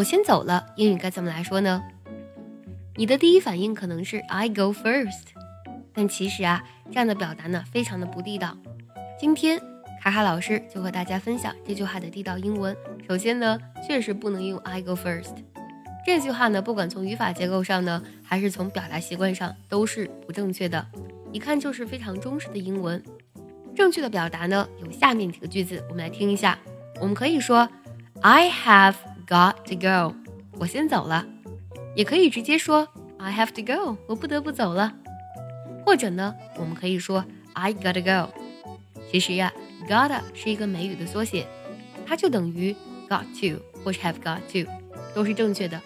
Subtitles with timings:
[0.00, 1.82] 我先走了，英语该怎么来说呢？
[2.96, 5.24] 你的第一反应可能是 I go first，
[5.92, 8.56] 但其实啊，这样的表达呢，非常的不地道。
[9.18, 9.60] 今天
[10.02, 12.74] 卡卡老师就和大家分享这句话的地道英文。
[13.06, 15.34] 首先呢，确实不能用 I go first，
[16.06, 20.86] 这句话呢，不管从语法结构上呢，还是从表达习惯上，都是不正确的。
[21.30, 23.02] 一看就是非常中式的英文。
[23.76, 26.58] 正确的表达呢，有下面几个句子，我们来听一下。
[27.02, 27.68] 我们可以说
[28.22, 28.94] I have
[29.30, 30.14] got to go，
[30.58, 31.24] 我先走了。
[31.94, 34.92] 也可以直接说 I have to go，我不得不走了。
[35.86, 38.32] 或者呢，我们可以说 I gotta go。
[39.10, 39.52] 其实呀
[39.88, 41.46] ，gotta 是一个美语的缩写，
[42.04, 42.74] 它就等于。
[43.08, 44.70] Got to 或是 have got to
[45.12, 45.80] 都是正确的。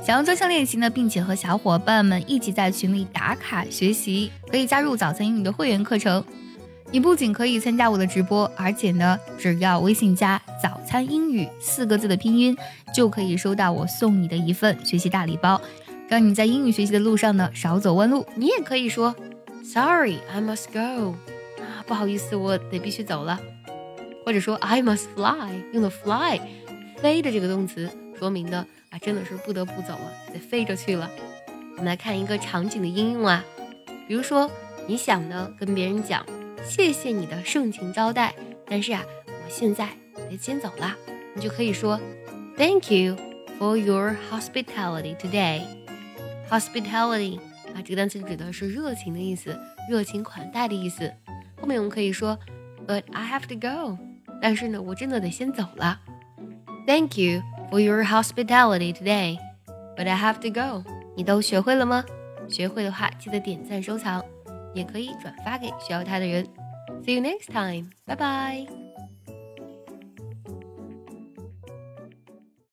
[0.00, 6.24] 想要专项练习呢，并且和小伙伴们一起在群里打卡学习，可以加入早餐英语的会员课程。
[6.92, 12.54] 你不仅可以参加我的直播，而且呢，只要微信加“早餐英语”四个字的拼音，
[12.94, 15.58] 就可以收到我送你的一份学习大礼包，
[16.06, 18.26] 让你在英语学习的路上呢少走弯路。
[18.34, 19.16] 你也可以说
[19.64, 21.12] “Sorry, I must go”，
[21.62, 23.40] 啊，不好意思，我得必须走了。
[24.26, 26.40] 或者说 I must fly，用的 fly，
[26.98, 31.10] 飞的这个动词，说明呢啊真的是不得不走了，得飞着去了。
[31.70, 33.42] 我们来看一个场景的应用啊，
[34.06, 34.50] 比如说
[34.86, 36.22] 你想呢跟别人讲
[36.64, 38.34] 谢谢你的盛情招待，
[38.66, 39.88] 但是啊我现在
[40.30, 40.94] 得先走了，
[41.34, 42.00] 你就可以说
[42.56, 43.16] Thank you
[43.58, 45.62] for your hospitality today。
[46.50, 47.38] Hospitality
[47.74, 51.12] 啊这个单词指的是热情的意思，热情款待的意思。
[51.60, 52.38] 后面我们可以说
[52.86, 53.98] But I have to go。
[54.40, 56.00] 但是呢，我真的得先走了。
[56.86, 59.38] Thank you for your hospitality today,
[59.96, 60.84] but I have to go。
[61.16, 62.04] 你都学会了吗？
[62.48, 64.24] 学会的话，记得点赞收藏，
[64.74, 66.46] 也可以转发给需要它的人。
[67.04, 68.81] See you next time，拜拜。